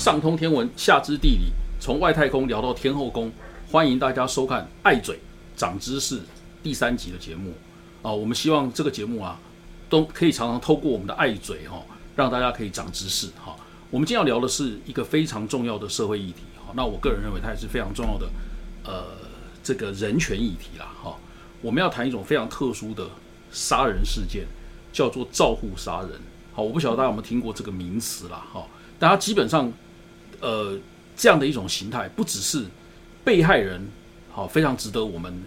[0.00, 3.30] 上通天文，下知地理，从外太空聊到天后宫，
[3.70, 5.20] 欢迎大家收看《爱嘴
[5.54, 6.16] 长知识》
[6.62, 7.52] 第三集的节目
[8.00, 8.10] 啊！
[8.10, 9.38] 我们希望这个节目啊，
[9.90, 11.82] 都可以常常透过我们的爱嘴哈，
[12.16, 13.54] 让大家可以长知识哈。
[13.90, 18.26] 我们今天要聊的是一个非常重要的社会议题哈，那我个人认为它也是非常重要的
[18.84, 19.04] 呃
[19.62, 21.14] 这个人权议题啦哈。
[21.60, 23.06] 我们要谈一种非常特殊的
[23.52, 24.46] 杀人事件，
[24.94, 26.12] 叫做照护杀人。
[26.54, 28.66] 好，我不晓得大家有没有听过这个名词啦哈。
[28.98, 29.72] 大家基本上，
[30.40, 30.78] 呃，
[31.16, 32.64] 这样的一种形态，不只是
[33.22, 33.88] 被害人，
[34.32, 35.42] 好，非常值得我们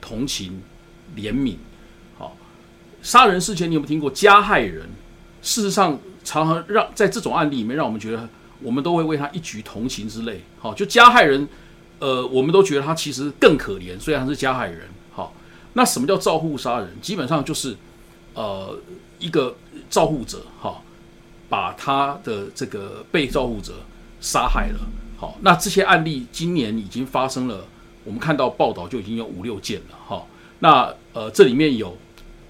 [0.00, 0.62] 同情、
[1.14, 1.56] 怜悯。
[2.18, 2.36] 好，
[3.02, 4.10] 杀人事件你有没有听过？
[4.10, 4.88] 加害人，
[5.42, 8.28] 事实上常常让在这种案例里面，让我们觉得
[8.60, 10.42] 我们都会为他一举同情之类。
[10.58, 11.46] 好，就加害人，
[11.98, 14.88] 呃，我们都觉得他其实更可怜，虽然他是加害人。
[15.12, 15.34] 好，
[15.74, 16.88] 那什么叫照护杀人？
[17.00, 17.76] 基本上就是
[18.34, 18.78] 呃
[19.18, 19.56] 一个
[19.90, 20.82] 照护者，哈。
[21.50, 23.76] 把他的这个被照护者
[24.20, 24.80] 杀害了。
[25.16, 27.66] 好，那这些案例今年已经发生了，
[28.04, 29.98] 我们看到报道就已经有五六件了。
[30.06, 30.24] 哈，
[30.60, 31.96] 那呃，这里面有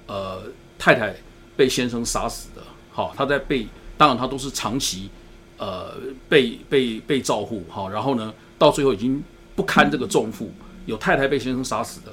[0.07, 0.43] 呃
[0.79, 1.15] 太太
[1.57, 2.63] 被先生杀死的。
[2.93, 3.67] 好，他在被，
[3.97, 5.09] 当然他都是长期
[5.57, 5.95] 呃
[6.29, 7.65] 被被被照护。
[7.69, 9.23] 好，然后呢，到最后已经
[9.57, 10.53] 不堪这个重负，
[10.85, 12.13] 有太太被先生杀死的，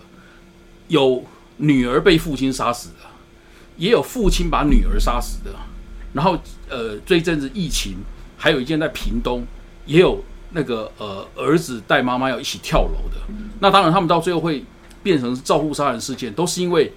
[0.87, 1.23] 有
[1.57, 2.95] 女儿被父亲杀死的，
[3.77, 5.53] 也有父亲把女儿杀死的。
[6.13, 6.37] 然后，
[6.69, 7.97] 呃，这一阵子疫情，
[8.37, 9.45] 还有一件在屏东，
[9.85, 13.17] 也有那个呃儿子带妈妈要一起跳楼的。
[13.59, 14.63] 那当然，他们到最后会
[15.01, 16.91] 变成照护杀人事件，都是因为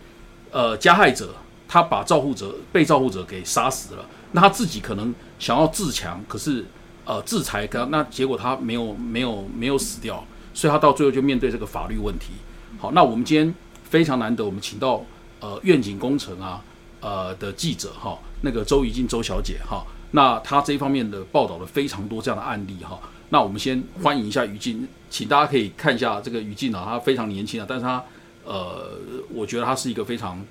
[0.51, 1.35] 呃加害者
[1.67, 4.05] 他把照护者被照护者给杀死了。
[4.33, 6.65] 那他自己可能想要自强，可是
[7.05, 12.33] 呃制裁他，那结果他没有没有没有死掉，所以他到最后就面对这个法律问题。
[12.79, 15.05] 好，那我们今天非常难得，我们请到
[15.41, 16.63] 呃愿景工程啊。
[17.01, 22.99] 呃的记者哈，那个周怡静周小姐哈，那他这一方面的报道了非常多这样的案例哈。
[23.31, 28.03] 那我们先欢迎一下于静，请大家可以看一下这个于静啊，他非常年轻啊，但是他
[28.45, 28.99] 呃，
[29.31, 30.43] 我觉得他是一个非常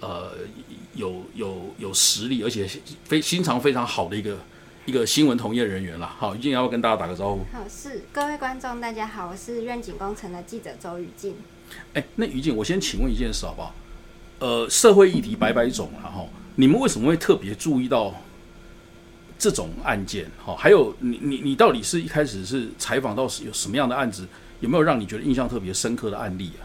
[0.00, 0.32] 呃
[0.94, 2.66] 有有有实力，而且
[3.04, 4.38] 非心肠非常好的一个
[4.86, 6.06] 一个新闻从业人员了。
[6.18, 7.40] 好，于静要不要跟大家打个招呼？
[7.52, 11.34] 好，是各位观众大家好，我是愿景工程的记者周于静。
[11.92, 13.74] 哎，那于静，我先请问一件事好不好？
[14.38, 18.14] 呃，社会议题百百种，然后你们为什么会特别注意到
[19.38, 20.30] 这种案件？
[20.44, 24.26] 哈，还有你你你到底是一开始是采访到是有什么样的案子？
[24.60, 26.64] 有没有让你觉得印象特别深刻的案例啊？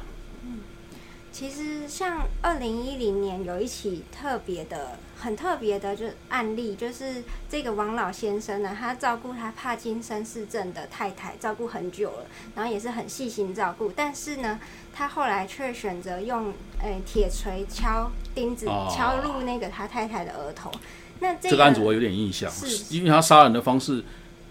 [1.32, 12.26] 其实像二零一零年有一起特别的、很特别的，就案例，就是这个王老先生呢，他照顾他帕金森氏症的太太，照顾很久了，
[12.56, 14.60] 然后也是很细心照顾，但是呢，
[14.94, 20.72] 他后来却选择用诶铁锤敲钉子敲入那个他太太的额头。
[21.20, 24.04] 那这个案子我有点印象，是因为他杀人的方式，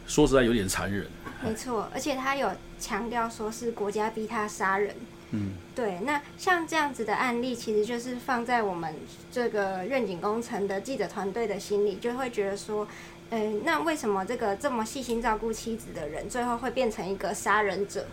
[0.07, 1.07] 说实在有点残忍。
[1.43, 4.95] 没错，而且他有强调说是国家逼他杀人。
[5.31, 8.95] 嗯，对，那像这样子的案例，其实就是放在我们
[9.31, 12.89] 这个愿景工程的记者团队的心里，就会觉得说，
[13.31, 18.07] 嗯，那为什么这个这么细心照顾妻子的人，最后会变成一个杀人者？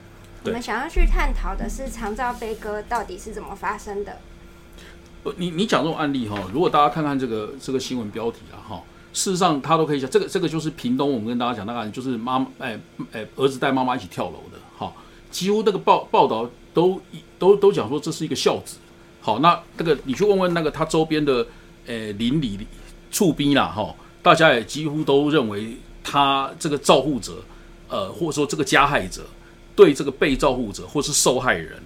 [0.44, 4.19] 我们想要去探讨的是长照悲歌到底是怎么发生的。
[5.38, 12.80] 你你讲这种案例哈，如果大家看看这个这个新闻标题啊哈，事实上他都可以讲，这个这个就是屏东，我们跟大家讲那个案，就是妈哎
[13.12, 14.91] 哎儿子带妈妈一起跳楼的，哈，
[15.31, 16.50] 几乎那个报报道。
[16.75, 17.00] 都
[17.40, 18.75] 都都讲说这是一个孝子，
[19.22, 21.47] 好，那这个你去问问那个他周边的
[21.88, 22.59] 呃邻里
[23.09, 27.42] 处兵啦，哈，大家也几乎都认为他这个照护者，
[27.88, 29.22] 呃，或者说这个加害者
[29.74, 31.81] 对这个被照护者或是受害人，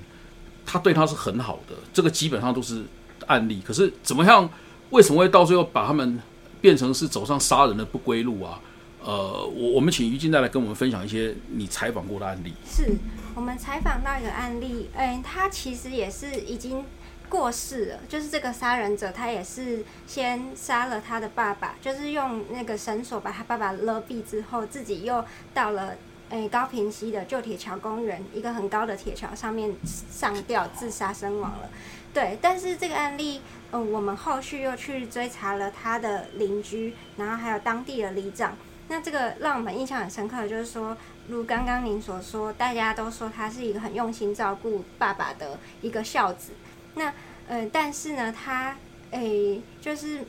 [0.65, 2.81] 他对他是很好的，这个基本上都是
[3.29, 3.61] 案例。
[3.65, 4.49] 可是怎么样？
[4.89, 6.19] 为什么会到最后把他们
[6.59, 8.59] 变成是走上杀人的不归路啊？
[9.03, 12.51] 呃，我我们请于静再来跟我们分享一些你采访过的案例。
[12.65, 12.95] 是
[13.35, 16.83] 我们采访到一个案例，嗯，他其实也是已经
[17.29, 25.23] 过世了，就是这个杀人者他也是先杀了他的爸爸，就是用那个绳索把他爸爸勒毙之后，自己又
[25.53, 25.93] 到了
[26.29, 29.73] 诶高平溪的旧铁桥公园一个很高的铁桥上面
[30.11, 31.69] 上吊自杀身亡了。
[32.13, 33.41] 对，但是这个案例，
[33.71, 38.57] 嗯，我们后续又去追查了他的邻居，然后还有当地的里长。
[38.87, 40.97] 那这个让我们印象很深刻的就是说，
[41.27, 46.53] 如刚刚您所说，大家都说他是一个很用心照顾爸爸的一个孝子。
[46.95, 47.13] 那
[47.47, 48.75] 呃，但是呢，他
[49.11, 50.25] 诶，就是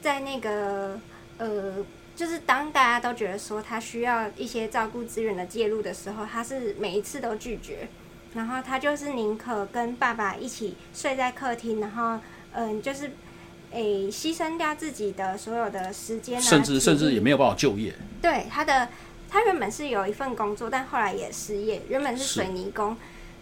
[0.00, 0.98] 在那个
[1.36, 1.84] 呃，
[2.16, 7.86] 就是当大家都觉得说他需要一些照顾资源的介入的时候，他是每一次都拒绝。
[8.34, 12.18] 然后他就是宁可跟爸爸一起睡在客厅，然后
[12.52, 13.10] 嗯，就是。
[13.72, 17.94] 诶，牺牲掉自己的所有的时间，甚至甚至也没有办法就业。
[18.20, 18.88] 对他的
[19.28, 22.96] 他原本是有一份工作，但后来也失业，原本是是水泥工，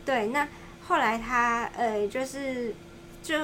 [0.05, 0.47] 对，那
[0.87, 2.75] 后来他呃就是
[3.23, 3.39] 就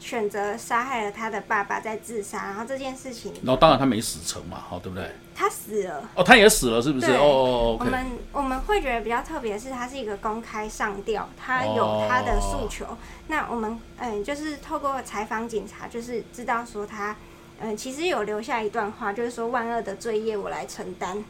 [0.00, 5.10] 选择杀害了他的爸爸，在自杀，然后这件事情然后当然他没死成嘛，好对不对？
[5.34, 6.08] 他死了。
[6.14, 7.12] 哦，他也死了是不是？
[7.12, 7.84] 哦哦哦，OK。
[7.84, 12.86] 我们我们会觉得比较特别的是，他是一个公开上吊，他有他的诉求。
[13.28, 17.14] 那我们嗯，就是透过采访警察，就是知道说他
[17.60, 21.24] 嗯，其实有留下一段话，就是说万恶的罪业我来承担。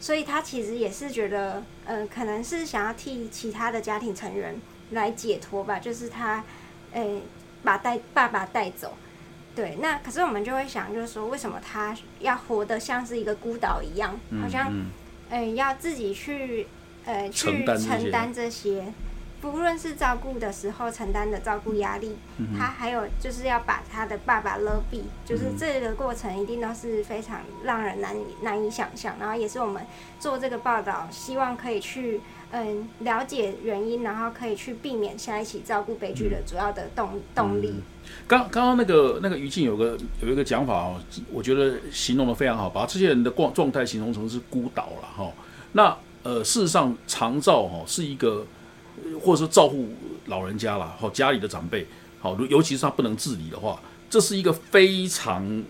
[0.00, 4.60] 所以他其实也是觉得，嗯，可能是想要替其他的家庭成员
[4.90, 6.42] 来解脱吧，就是他，
[6.92, 7.22] 诶、
[7.62, 8.94] 把带爸爸带走。
[9.54, 14.86] 对，那可是我们就会想，就是说，为什么他要活得像是一个孤岛一样，好像嗯
[15.28, 16.66] 呃，要自己去
[17.04, 18.92] 呃去承担这些
[19.42, 29.16] 不论是照顾的时候承担的照顾压力，嗯他还有就是要把他的爸爸勒毙，就是嗯这个过程一定都是非常让人难以难以想象。
[29.20, 29.84] 然后也是我们
[30.18, 32.20] 做这个报道，希望可以去
[32.52, 37.74] 嗯了解原因，然后可以去避免下一起照顾悲剧的主要的动动力。
[38.28, 41.00] 刚刚刚那个那个于静有个有一个讲法哦，
[41.32, 45.32] 我觉得形容的非常好，把这些人的状状态形容成是孤岛了哈。
[45.72, 48.46] 那呃，事实上长照哈是一个，
[49.02, 49.88] 呃或者说照顾
[50.26, 51.86] 老人家啦，好家里的长辈，
[52.20, 55.64] 好，如尤其是他不能自理的话，这是一个非常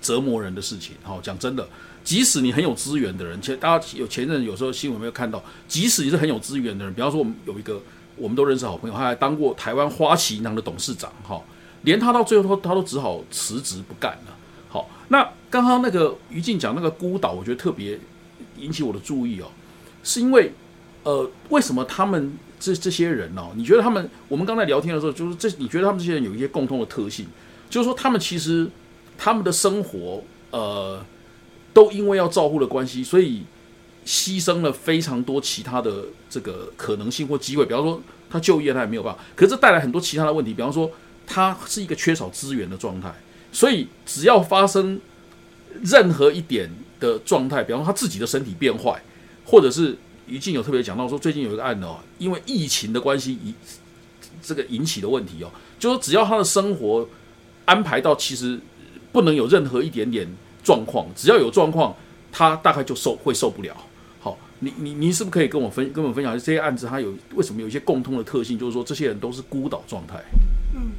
[0.00, 0.94] 折磨人的事情。
[1.02, 1.66] 好，讲真的，
[2.06, 7.82] 即使你很有资源的人，其实大家有前阵有时候新闻没有看到，即使你是很有资源的人，比方说我们有一个
[8.16, 11.42] 我们都认识好朋友，他还当过台湾花旗银行的董事长，哈，
[11.82, 14.36] 连他到最后他他都只好辞职不干了。
[14.68, 17.98] 好，那刚刚那个于静讲那个孤岛，我觉得特别
[18.56, 19.46] 引起我的注意哦，
[20.04, 20.52] 是因为
[21.02, 27.26] 呃，为什么他们这这些人哦，你觉得他们我们刚才聊天的时候，就是这你觉得他们这些人有一些共通的特性，
[27.68, 28.70] 就是说他们其实
[29.18, 31.04] 他们的生活呃，
[31.76, 33.42] 都因为要照顾的关系，所以
[34.06, 37.66] 牺牲了非常多其他的这个可能性或机会。
[37.66, 38.00] 比方说
[38.30, 40.90] 他就业他也没有办法，可是这带来很多其他的问题，比方说
[41.26, 43.14] 他是一个缺少资源的状态，
[43.52, 44.98] 所以只要发生
[45.82, 49.02] 任何一点的状态，比方说他自己的身体变坏，
[49.44, 53.54] 或者是于静有特别讲到说，最近有一个案哦，因为疫情的关系引
[54.40, 57.06] 这个引起的问题哦，就说只要他的生活
[57.66, 58.58] 安排到其实
[59.12, 60.26] 不能有任何一点点
[60.66, 61.94] 状况，只要有状况，
[62.32, 63.76] 他大概就受会受不了。
[64.18, 70.16] 好，你你你是不是可以跟我分跟我们分享这些案子，它有为什么有一些共通的特性，就是说这些人都是孤岛状态。
[70.74, 70.90] 嗯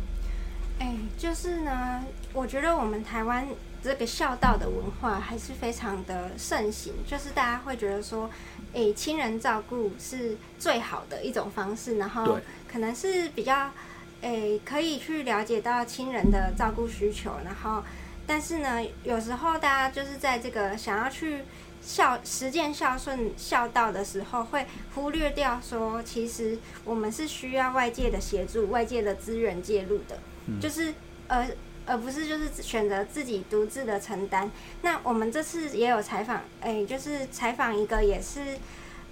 [0.80, 2.02] 哎、就是呢，
[2.34, 3.46] 我觉得我们台湾
[3.84, 8.30] 这个孝道的文化还是非常的盛行，就是大家会觉得说，
[8.74, 12.40] 哎、亲人照顾是最好的一种方式，然后
[12.72, 13.72] 可能是比较，
[14.22, 17.84] 哎、可以去了解到亲人的照顾需求，然后，
[18.28, 21.44] 但是呢，有时候大家就是在这个想要去。
[21.80, 30.18] 孝实践孝顺孝道的时候，会忽略掉说，其实我们是需要外界的协助、外界的资源介入的。
[30.60, 30.94] 就是
[31.30, 31.48] 而
[31.86, 34.52] 而不是就是选择自己独自的承担。
[34.82, 38.58] 那我们这次也有采访，哎、就是采访一个也是。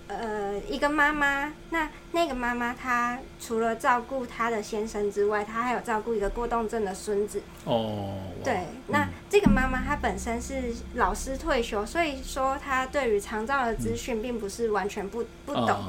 [0.07, 7.41] 呃，一个妈妈，那那个妈妈她除了照顾她的先生之外，她还有照顾一个过动症的孙子。
[7.63, 15.79] 哦，对，那这个妈妈她本身是老师退休，所以说她对于长照的资讯并不是完全不不懂。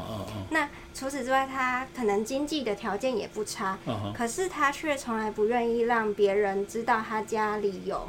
[0.51, 3.79] 那除此之外，她可能经济的条件也不差！
[4.15, 8.09] 可是她却从来不愿意让别人知道她家里有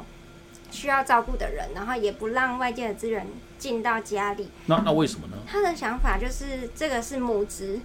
[0.70, 3.26] 需要照顾的人，然后也不让外界的资源
[3.58, 4.48] 进到家里。
[4.66, 5.36] 那那为什么呢？
[5.46, 7.80] 他的想法就是这个是母职，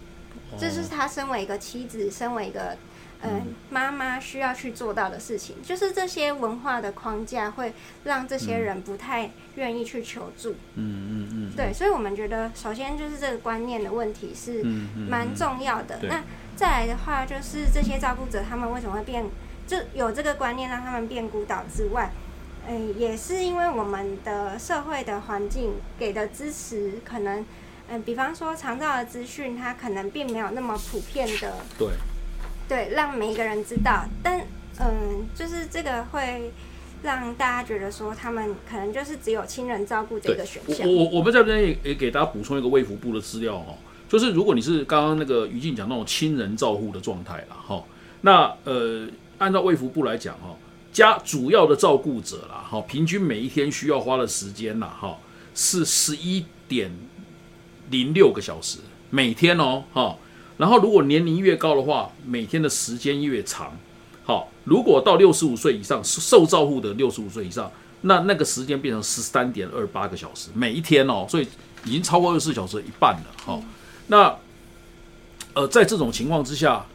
[0.52, 2.78] 哦这是他身为一个妻子，身为一个
[3.22, 5.56] 嗯妈妈需要去做到的事情。
[5.64, 7.74] 就是这些文化的框架会
[8.04, 10.52] 让这些人不太愿意去求助。
[10.76, 14.64] 嗯嗯嗯，对，所以我们觉得首先就是这个观念的问题是
[15.10, 15.98] 蛮重要的。
[16.00, 16.24] 对那
[16.56, 19.26] 再来的话，就是这些照顾者他们为什么会变，
[19.66, 22.12] 就有这个观念让他们变孤岛之外，
[22.68, 27.46] 诶、也是因为我们的社会的环境给的支持，可能，
[27.90, 31.90] 嗯、比方说长照的资讯，它可能并没有那么普遍的，对，
[32.68, 34.06] 对，让每一个人知道。
[34.24, 34.40] 但，
[34.80, 36.52] 嗯，就是这个会
[37.04, 41.04] 让大家觉得说，他们可能就是只有亲人照顾这个选项我。
[41.04, 43.76] 我我们在这边也也给大家补充一个卫福部的资料哦，
[44.08, 47.84] 就是如果你是刚刚那个于静讲那种亲人照护的状态啦，哈，
[48.22, 49.06] 那呃，
[49.38, 50.56] 按照卫福部来讲哈，
[50.94, 55.18] 家主要的照顾者啦，哈，平均每一天需要花的时间啦，哈，
[55.54, 56.90] 是十一点
[57.90, 58.78] 零六个小时
[59.10, 60.16] 每天哦，哈，
[60.58, 63.78] 然后如果年龄越高的话，每天的时间越长。
[64.26, 67.70] 好，如果到六十五岁以上受照护的六十五岁以上，
[68.02, 71.48] 那那个时间变成十三点二八个小时，每一天哦，所以
[71.84, 73.26] 已经超过二十四小时一半了。
[73.46, 73.60] 哈、
[74.08, 74.34] 那
[75.54, 76.86] 呃，在这种情况之下，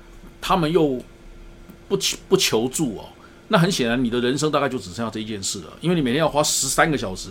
[0.41, 0.99] 他们又
[1.89, 3.09] 不求不求助哦，
[3.49, 7.31] 那很显然你的人生大概就只剩下这一件事了，因为你每天要花十三个小时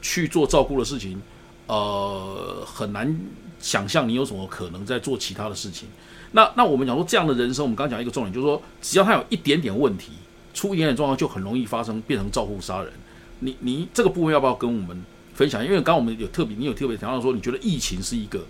[0.00, 1.20] 去做照顾的事情，
[1.66, 3.18] 呃，很难
[3.60, 5.88] 想象你有什么可能在做其他的事情。
[6.32, 10.12] 那那我们讲说这样的人生，我们刚讲一个重点，就是说只要他有一点点问题，
[10.54, 12.92] 出一点点状况，就很容易发生变成照顾杀人。
[13.40, 15.02] 你你这个部分要不要跟我们
[15.34, 15.64] 分享？
[15.64, 18.46] 因为刚刚我们有特别，你有特别谈到说，你觉得疫情是一个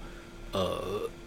[0.53, 0.83] 呃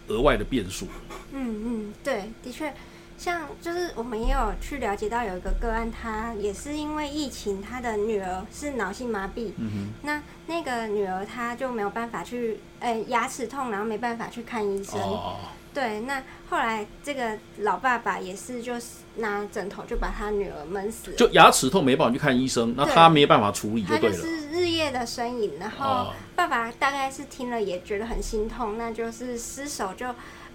[0.08, 0.86] 额外的变数。
[1.32, 2.74] 嗯嗯，对，的确，
[3.22, 15.00] 像就是我们也有去了解到有一个个案，他也是因为疫情，他的女儿是脑性麻痹，嗯那那个女儿她就没有办法去，呃，牙齿痛，然后没办法去看医，生。
[15.00, 15.36] 哦，
[15.72, 18.86] 对，那后来这个老爸爸也是，就是
[19.16, 21.16] 拿枕头就把他女儿闷死了。
[21.16, 24.16] 就牙齿痛没办法去看医生，那他没办法处理就他对了。
[24.16, 30.12] 就是日夜的呻吟，然后哦爸爸大概是听了也觉得很心痛，那就是失手就，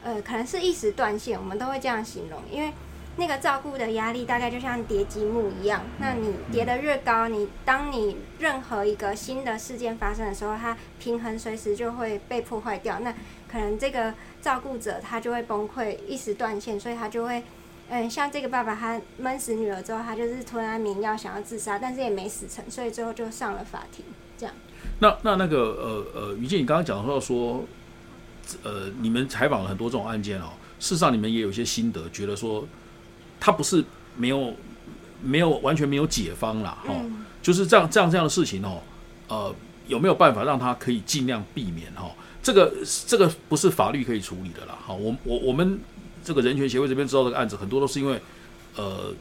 [0.07, 2.71] 呃，可能是一时断线，我们都会这样形容，因为
[3.17, 13.13] 那个照顾的压力大概就像叠积木一样，那你叠得越高，你当你任何一个新的事件发生的时候，它平衡随时就会被破坏掉，那
[13.51, 17.43] 可能这个照顾者他就会崩溃，一时断线，所以他就会。
[17.89, 24.03] 嗯，像这个爸爸，他闷死女儿之后，他就是吞安眠药想要自杀，但是也没死成，所以最后就上了法庭。
[24.37, 24.53] 这样，
[24.99, 27.63] 那那那个呃呃，于静，你刚刚讲到说，
[28.63, 30.49] 呃，你们采访了很多这种案件哦，
[30.79, 32.67] 事实上你们也有一些心得，觉得说
[33.39, 33.83] 他不是
[34.15, 34.53] 没有
[35.21, 38.81] 没有完全没有解方啦，哈、嗯就是这样这样这样的事情哦，
[39.27, 39.55] 呃，
[39.87, 42.11] 有没有办法让他可以尽量避免哈、
[42.43, 42.73] 这个
[43.05, 45.79] 这个不是法律可以处理的啦，哈，我我我们
[46.23, 48.19] 这个人权协会这边知道这个案子，很多都是因为
[48.75, 49.13] 呃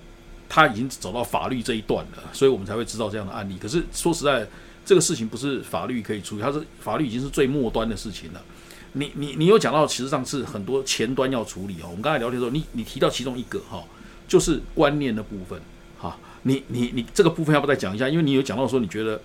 [0.48, 3.56] 他已经走到法律这一段了，所以我们才会知道这样的案例。
[3.60, 4.46] 可是说实在，
[4.84, 8.42] 这个事情不是法律可以处理，它是法律已经是最末端的事情了。
[8.98, 11.88] 你你你有讲到，其实上是很多前端要处理哦。
[11.88, 13.84] 我们刚才聊天的时候，你你提到其中一个哈、
[14.26, 15.60] 就是观念的部分
[15.98, 18.08] 哈、你你你这个部分要不要再讲一下？
[18.08, 19.20] 因为你有讲到说，你觉得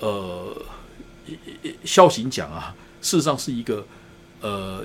[0.00, 0.56] 呃，
[1.84, 3.86] 孝行奖啊，事实上是一个
[4.40, 4.84] 呃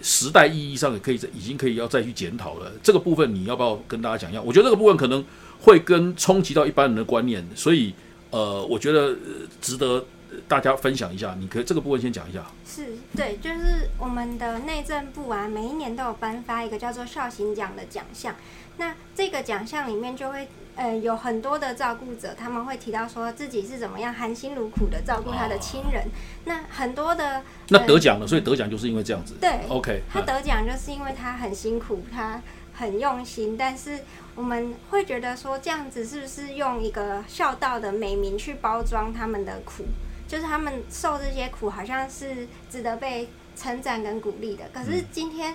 [0.00, 2.70] 时代意义上也可以已经可以要再去检讨了。
[2.84, 4.40] 这个部分你要不要跟大家讲一下？
[4.40, 5.24] 我觉得这个部分可能
[5.60, 7.92] 会跟冲击到一般人的观念，所以
[8.30, 9.16] 呃，我觉得
[9.60, 10.04] 值得
[10.52, 11.34] 大家分享一下。
[11.40, 12.44] 你可以这个部分先讲一下。
[12.66, 18.34] 是对，就是我们的内政部啊，每一年都有颁发一个叫做孝行奖的奖项。
[18.76, 26.06] 那这个奖项里面就会，呃，有很多的照顾者，他们会提到说自己是怎么样含辛茹苦的照顾他的亲人。
[26.44, 29.34] 那很多的那得奖了，所以得奖就是因为这样子。
[29.40, 32.42] 对 OK，他得奖就是因为他很辛苦，他
[32.74, 34.00] 很用心，但是
[34.34, 39.84] 我们会觉得说这样子是不是用一个孝道的美名去包装他们的苦？
[40.32, 44.64] 就是他们受这些苦，好像是值得被称赞跟鼓励的。
[44.72, 45.54] 可是今天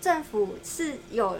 [0.00, 1.38] 政府是有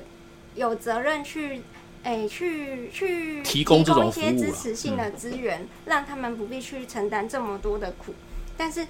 [0.54, 1.62] 有责任去。
[2.02, 8.14] 诶，去去提供这种一些支持性的资源，让他们不必去承担这么多的苦。
[8.56, 8.86] 但是，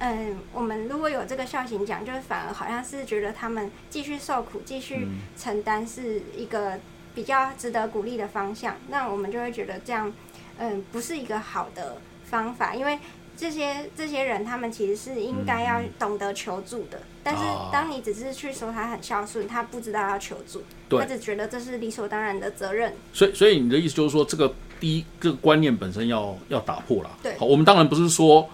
[0.00, 6.76] 嗯，我们如果有这个孝行奖，就是反而好像是觉得他们继续受苦、继续嗯承担是一个
[7.14, 8.74] 比较值得鼓励的方向。
[8.88, 10.12] 那我们就会觉得这样，
[10.58, 12.98] 嗯，不是一个好的方法，因为
[13.36, 17.02] 这些这些人他们其实是应该要懂得求助的。
[17.22, 22.94] 但是啊当你只是去说他很孝顺，他不知道要求助，他只觉得这是理所当然的责任。
[23.12, 27.10] 所以，所以你的意思就是说，这个第一这个观念本身要要打破了。
[27.22, 28.48] 对好，我们当然不是说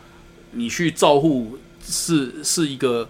[0.53, 3.09] 你去照护是是一个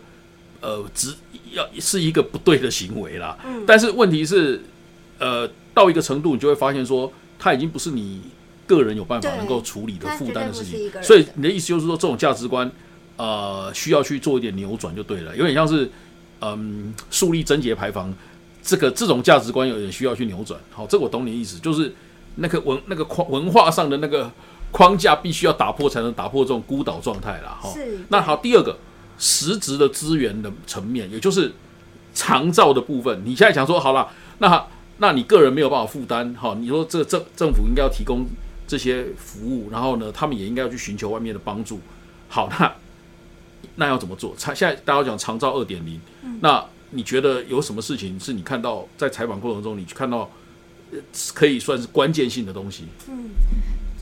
[0.61, 1.15] 呃只
[1.53, 3.39] 要是一个不对的行为啦。
[3.47, 4.63] 嗯但是问题是，
[5.19, 8.23] 呃，到一个程度，你就会发现说，他已经不是你
[8.67, 12.71] 个人有办法能够处理的负担的事情所以你的意思就是说，这种价值观，
[13.17, 15.91] 呃，需要去做一点扭转就对了，有点像是
[16.41, 18.15] 嗯树立贞节牌坊。
[18.65, 21.93] 这个这种价值观有点需要去扭转，好，这个我懂你的意思，就是
[22.37, 24.31] 那个文那个框文化上的那个
[24.71, 27.49] 框架必须要打破，才能打破这种孤岛状态了。
[27.61, 27.69] 哈。
[27.75, 28.79] 是那好，第二个
[29.19, 31.53] 实质的资源的层面，也就是
[32.15, 34.65] 长照的部分，你现在讲说好了，那
[34.99, 38.25] 那你个人没有办法负担，哈，你说这个政政府应该要提供
[38.73, 41.79] 这些服务，然后呢，他们也应该要去寻求外面的帮助。
[42.27, 42.75] 好，那
[43.77, 44.35] 那要怎么做？
[44.39, 46.01] 长现在大家都讲长照二点零，
[46.41, 50.31] 那你觉得有什么事情是你看到在采访过程中你去看到
[50.91, 50.99] 呃
[51.35, 52.85] 可以算是关键性的东西？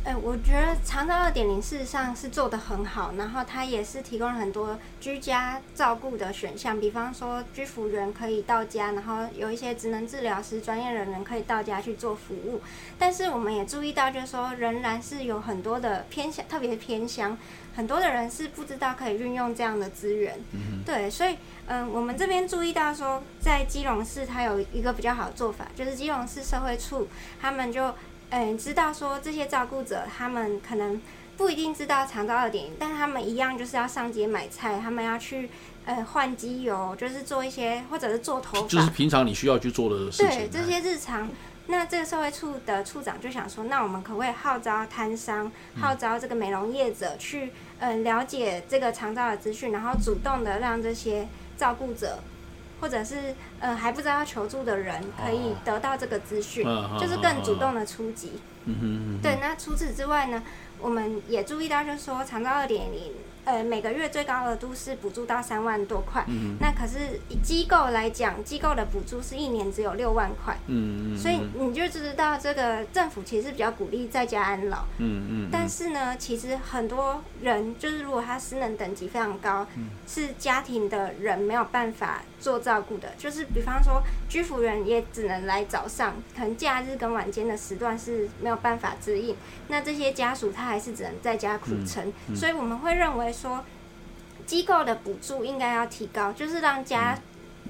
[0.03, 12.63] 哎、我觉得长照二点零事实上是做的很好，然后它也是提供了很多居家照顾的选项，比方说居服员可以到家，然后有一些职能治疗师、专业人员可以到家去做服务。
[12.99, 17.37] 但是我们也注意到，就是说仍然是有很多的偏乡，特别偏乡，
[17.77, 20.41] 很多的人是不知道可以运用这样的资源。
[20.85, 27.07] 对，所以嗯，我们这边注意到说，在基隆市它有一个比较好的做法，就是基隆市社会处
[27.41, 27.95] 他们就
[28.31, 31.01] 嗯知道说这些照顾者他们可能
[31.37, 35.49] 不一定知道长照二点零，但他们一样就是要上街买菜，他们要去
[35.87, 40.29] 呃换机油，就是做一些或者是做头发，就是平常你需要去做的事情。
[40.29, 41.29] 对这些日常，
[41.67, 52.19] 那这个社会处的处长就想说，那我们可不可以号召摊商，号召这个美容业者去，呃，了解这个长照的资讯，然后主动的让这些照顾者，
[52.81, 58.41] 或者是呃还不知道要求助的人，可以得到这个资讯，嗯就是更主动的出击。
[58.65, 60.43] 嗯哼嗯哼，对，那除此之外呢，
[60.79, 63.13] 我们也注意到，就是说长照二点零，
[63.45, 66.25] 呃，每个月最高额度是补助到三万多块。
[66.29, 74.85] 嗯那可是以机构来讲，机构的补助是一年只有六万块，嗯嗯，所以你就知道这个政府其实是比较鼓励在家安老。
[74.99, 79.89] 嗯嗯，但是呢，其实很多人就是如果他失能等级非常高，嗯。
[80.07, 89.37] 是家庭的人没有办法做照顾的，就是比方说居服人也只能来早上，可能假日跟晚间的时段是没有办法指引，
[89.69, 93.65] 那这些家属他还是只能在家苦撑，所以我们会认为说，
[94.47, 97.19] 机构的补助应该要提高，就是让家。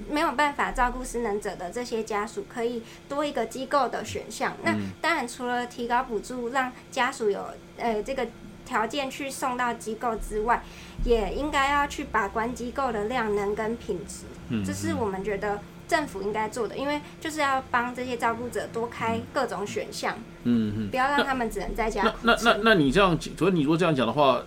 [0.09, 4.55] 没有办法照顾失能者的这些家属，可以多一个机构的选项。
[4.63, 7.45] 那当然，除了提高补助，让家属有
[7.77, 8.25] 呃这个
[8.65, 10.63] 条件去送到机构之外，
[11.03, 14.23] 也应该要去把关机构的量能跟品质。
[14.49, 20.15] 嗯这是我们觉得政府应该做的，因为就是要帮这些照顾者多开各种选项，
[20.45, 20.89] 嗯嗯。
[20.89, 24.41] 不要让他们只能在家那那那那你这样，所以你如果这样讲的话，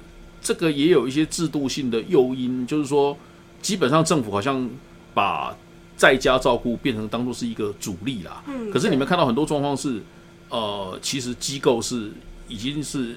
[0.44, 3.16] 这个也有一些制度性的诱因，就是说，
[3.62, 4.68] 基本上政府好像
[5.14, 5.56] 把
[5.96, 8.42] 在家照顾变成当做是一个主力啦。
[8.46, 10.02] 嗯可是你们看到很多状况是，
[10.50, 12.12] 呃，其实机构是
[12.46, 13.16] 已经是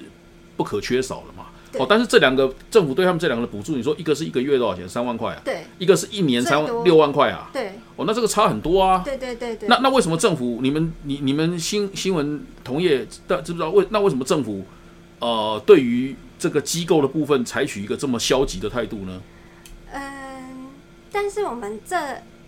[0.56, 1.44] 不可缺少了嘛。
[1.70, 4.88] 对哦，但是这两个政府对他们这两个的补助，你说一个是一个月多少钱？
[4.88, 7.50] 三万块啊，对一个是一年三万六万块啊。
[7.52, 9.02] 对哦，那这个差很多啊。
[9.04, 9.68] 对对对对。
[9.68, 14.64] 那那为什么政府你们你你们新新闻同业但知不知道为那为什么政府
[15.18, 19.20] 呃对于这个机构的部分采取一个这么消极的态度呢？
[19.92, 20.68] 嗯，
[21.10, 21.96] 但是我们这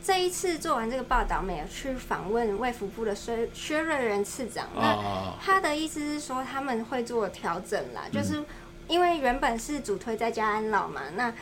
[0.03, 8.43] 这一次做完这个报道，没有去访问卫福部的薛薛瑞仁次长，那啊，他的意思是说他们会做调整啦，就是
[8.89, 11.33] 因为原本是主推在家安老嘛，那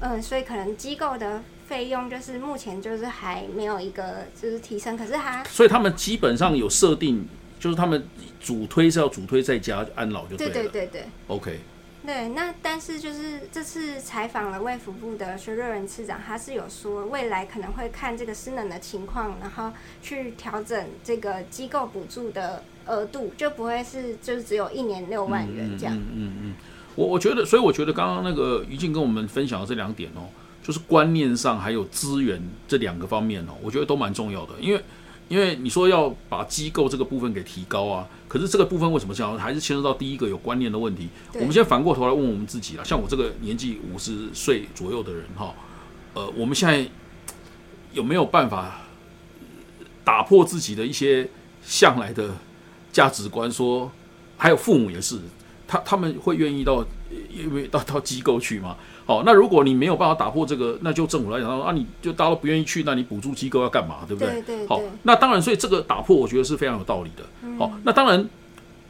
[0.00, 8.06] 嗯，所以可能机构的费用就是目前就是还没有一个就是提升，可是他所以他们基本上有设定，就是他们
[8.40, 10.52] 主推是要主推在家安老就对了。
[10.52, 11.04] 对对对。
[11.26, 11.58] OK，
[12.04, 25.96] 对，那但是就是这次采访了卫福部的薛瑞仁次长，他是有说未来可能会看这个失能的情况，然后去调整这个机构补助的额度，就不会是就是只有一年六万元这样。
[25.96, 26.54] 嗯嗯嗯，
[26.94, 30.28] 我我觉得，所以我觉得刚刚那个于静跟我们分享的这两点哦，
[30.62, 34.52] 就是观念上还有资源这两个方面哦，我觉得都蛮重要的。
[34.60, 34.80] 因为
[35.28, 39.36] 因为你说要把机构这个部分给提高啊，可是这个部分为什么这样？
[39.36, 41.08] 还是牵涉到第一个有观念的问题。
[41.34, 45.52] 我们先反过头来问我们自己啦，像我这个年纪五十岁左右的人哈，
[46.14, 46.88] 呃，我们现在
[47.92, 48.82] 有没有办法
[50.04, 51.28] 打破自己的一些
[51.62, 52.36] 向来的
[52.92, 53.50] 价值观？
[53.50, 53.90] 说
[54.36, 55.18] 还有父母也是，
[55.66, 56.86] 他他们会愿意到
[57.32, 58.76] 因为到到机构去嘛？
[59.04, 63.98] 好，那如果你没有办法打破这个，那就政府来讲，啊，你就大家都不愿意去，那你补助机构要干嘛？
[64.08, 64.28] 对不对？
[64.28, 67.24] 好对对好，那当然，所以这个打破，我觉得是非常有道理的。
[67.56, 68.28] 好，那当然，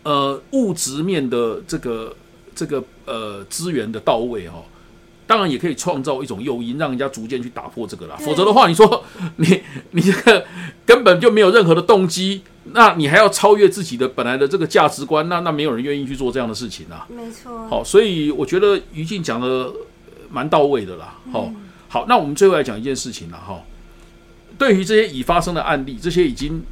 [0.02, 2.16] 呃，物质面的这个
[2.54, 4.62] 这个呃资源的到位哈、
[5.26, 8.16] 当然也可以创造一种诱因，让人家逐渐去打破这个啦。
[8.20, 9.04] 否则的话，你说
[9.36, 10.46] 你你这个
[10.86, 17.06] 根本就没有任何的动机，那你还要超越自己的本来的这个价值观，那那没有人愿意去做这样的事情啊。
[17.08, 17.68] 没错。
[17.68, 19.74] 好，所以我觉得于静讲的呃
[20.30, 21.18] 蛮到位的啦。
[21.32, 21.50] 好、
[21.88, 23.62] 好，那我们最后来讲一件事情了哈。
[24.58, 26.64] 对于这些已发生的案例，这些已经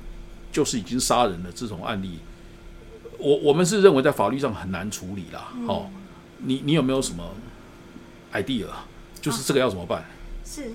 [0.51, 2.19] 就是已经杀人的这种案例，
[3.19, 5.53] 我我们是认为在法律上很难处理啦。
[5.67, 5.91] 好、
[6.39, 7.23] 你你有没有什么
[8.33, 8.67] idea？
[9.21, 10.05] 就是这个要怎么办？
[10.45, 10.73] 是，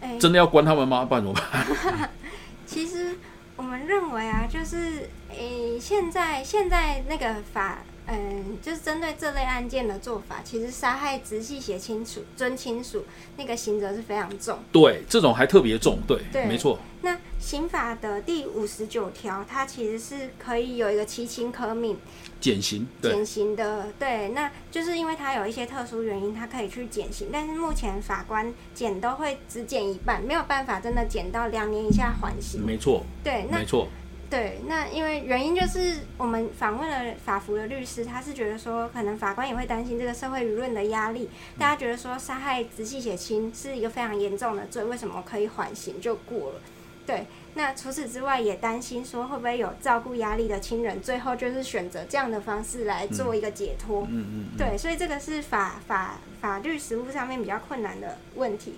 [0.00, 1.04] 哎、真的要关他们吗？
[1.04, 2.10] 办怎么办？
[2.66, 3.16] 其实
[3.58, 7.78] 我们认为啊，就是诶、现在现在那个法
[8.10, 13.04] 嗯，就是针对这类案件的做法，其实杀害直系血亲属、尊亲属
[13.36, 14.58] 那个刑责是非常重。
[14.72, 21.96] 对，这种还特别重，对，对没错，那刑法的第五十九条，它其实是可以有一个其轻可悯
[22.40, 23.88] 减刑，减刑的。
[23.98, 32.64] 对，那就是因为它有一些特殊原因，它可以去减刑，但是目前法官减都会只减一半，没有办法真的减到两年以下缓刑。
[32.64, 33.86] 没错，对，那没错，
[34.30, 46.60] 对，那因为原因就是我们访问了法服的律师，他是觉得说，可能法官也会担心这个社会舆论的压力，大家觉得说杀害直系血亲是一个非常严重的罪，为什么可以缓刑就过了？
[47.06, 54.02] 对，那除此之外也担心说会不会有照顾压力的亲人，最后就是选择这样的方式来做一个解脱。
[54.10, 58.74] 嗯嗯，嗯，对，所以这个是法法法律实务上面比较困难的问题。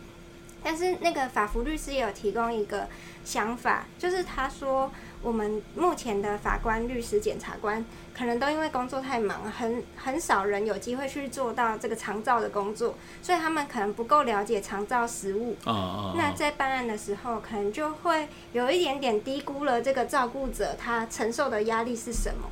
[0.63, 2.89] 但是那个法服律师也有提供一个
[3.25, 4.91] 想法，就是他说
[5.23, 7.85] 我们目前的法官、律师、检察官
[8.17, 15.57] 可能都因为工作太忙，很很少人有机会去做到这个长照的工作，所以他们可能不够了解长照实务。
[15.65, 22.49] 啊啊，那在办案的时候，可能就会有一点点低估了这个照顾者他承受的压力是什么。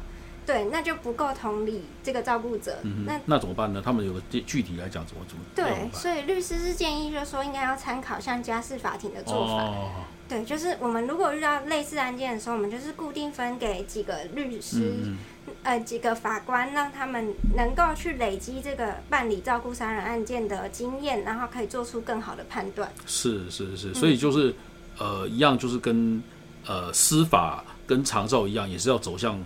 [0.49, 2.79] 对，那就不够同理这个照顾者。
[2.83, 3.83] 嗯那那怎么办呢？
[3.85, 9.65] 他们有个具具体来讲怎么怎么对，所以律师是建议，就是说应该要参考像家事法庭的做法。
[9.65, 9.91] 哦，
[10.27, 15.19] 对，就是我们如果遇到类似案件的时候，我们就是固定分给几个律师，嗯
[15.65, 22.91] 呃，几个法官，让他们能够去累积这个办理照顾杀人案件的经验，然后可以做出更好的判断。
[22.97, 24.55] 嗯，是是是，嗯所以就是
[24.97, 26.23] 呃一样，就是跟
[26.67, 29.39] 呃司法跟长照一样，也是要走向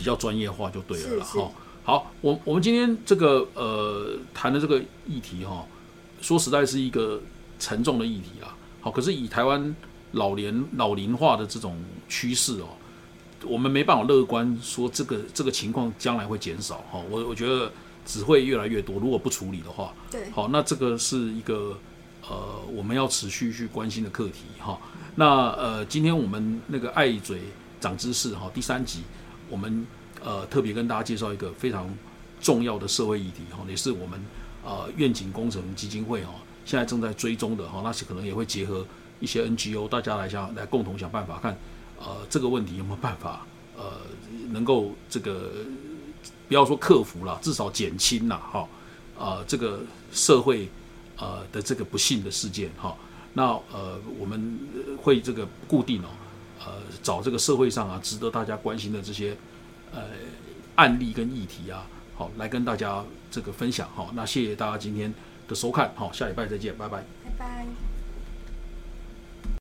[0.00, 1.50] 比较专业化就对了哈。
[1.84, 5.66] 好，我我们今天这个呃谈的这个议题哈，
[6.22, 7.20] 说实在是一个
[7.58, 8.56] 沉重的议题啊。
[8.80, 9.76] 好，可是以台湾
[10.12, 11.76] 老年老龄化的这种
[12.08, 12.68] 趋势哦，
[13.44, 16.98] 我们没办法乐观说这个这个情况将来会减少哈。
[17.10, 17.70] 我我觉得
[18.06, 19.92] 只会越来越多，如果不处理的话。
[20.10, 21.76] 对，好，那这个是一个
[22.26, 24.78] 呃我们要持续去关心的课题哈。
[25.16, 27.40] 那呃，今天我们那个爱嘴
[27.80, 29.00] 长知识哈第三集，
[29.50, 29.86] 我们
[30.22, 31.92] 呃特别跟大家介绍一个非常
[32.40, 34.18] 重要的社会议题哈，也是我们
[34.64, 36.32] 呃愿景工程基金会哈
[36.64, 38.86] 现在正在追踪的哈，那是可能也会结合
[39.18, 41.56] 一些 NGO 大家来想来共同想办法看
[41.98, 43.98] 呃这个问题有没有办法呃
[44.48, 45.50] 能够这个
[46.48, 48.68] 不要说克服了，至少减轻了哈。
[49.18, 49.80] 呃这个
[50.12, 50.66] 社会
[51.18, 52.96] 呃的这个不幸的事件哈，
[53.34, 54.58] 那呃我们
[54.96, 56.08] 会这个固定哦，
[56.64, 59.36] 呃找这个社会上啊值得大家关心的这些
[59.92, 60.02] 呃
[60.76, 64.08] 案例跟议题啊，好来跟大家这个分享哈。
[64.14, 65.12] 那谢谢大家今天
[65.48, 67.04] 的收看，好下礼拜再见，拜拜。
[67.24, 67.89] 拜拜。